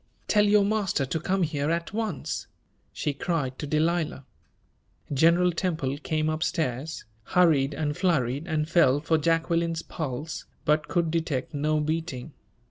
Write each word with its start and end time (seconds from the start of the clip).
"Tell 0.27 0.47
your 0.47 0.65
master 0.65 1.05
to 1.05 1.19
come 1.19 1.43
here 1.43 1.69
at 1.69 1.93
once!" 1.93 2.47
she 2.91 3.13
cried 3.13 3.59
to 3.59 3.67
Delilah. 3.67 4.25
General 5.13 5.51
Temple 5.51 5.99
came 5.99 6.27
up 6.27 6.41
stairs, 6.41 7.03
hurried 7.23 7.75
and 7.75 7.95
flurried, 7.95 8.47
and 8.47 8.67
felt 8.67 9.05
for 9.05 9.19
Jacqueline's 9.19 9.83
pulse, 9.83 10.45
but 10.65 10.87
could 10.87 11.11
detect 11.11 11.53
no 11.53 11.79
beating. 11.79 12.33